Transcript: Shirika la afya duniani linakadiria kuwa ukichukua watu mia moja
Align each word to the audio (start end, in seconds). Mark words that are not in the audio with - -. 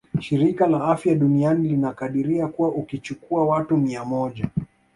Shirika 0.19 0.67
la 0.67 0.83
afya 0.85 1.15
duniani 1.15 1.67
linakadiria 1.67 2.47
kuwa 2.47 2.69
ukichukua 2.69 3.45
watu 3.45 3.77
mia 3.77 4.05
moja 4.05 4.49